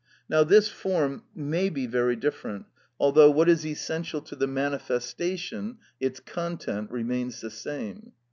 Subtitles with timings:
[0.27, 2.65] Now this form may be very different,
[2.99, 8.13] although what is essential to the manifestation, its content, remains the same.